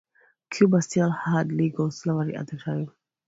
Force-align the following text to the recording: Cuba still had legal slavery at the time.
Cuba 0.49 0.81
still 0.81 1.11
had 1.11 1.51
legal 1.51 1.91
slavery 1.91 2.35
at 2.35 2.47
the 2.47 2.57
time. 2.57 2.89